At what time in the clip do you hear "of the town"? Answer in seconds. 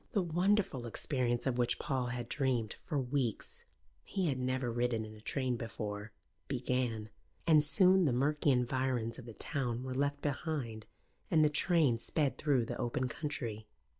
9.19-9.83